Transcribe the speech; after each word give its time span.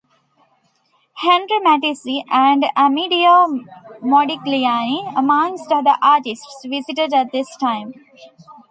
Henri 1.23 1.59
Matisse 1.59 2.23
and 2.31 2.65
Amedeo 2.75 3.63
Modigliani, 4.01 5.13
amongst 5.15 5.71
other 5.71 5.93
artists, 6.01 6.65
visited 6.65 7.13
at 7.13 7.31
this 7.31 7.55
time. 7.57 7.93